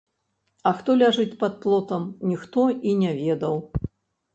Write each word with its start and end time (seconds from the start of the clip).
А 0.69 0.71
хто 0.79 0.95
ляжыць 1.01 1.39
пад 1.45 1.61
плотам, 1.67 2.11
ніхто 2.33 2.69
і 2.89 2.99
не 3.07 3.11
ведаў. 3.23 3.67